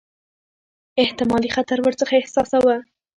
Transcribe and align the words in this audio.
احتمالي 1.03 1.49
خطر 1.55 1.77
ورڅخه 1.81 2.15
احساساوه. 2.17 2.77